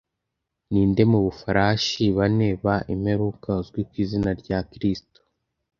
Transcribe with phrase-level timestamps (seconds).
[0.71, 5.19] Ninde mu Bafarashi bane ba imperuka uzwi ku izina rya Kristo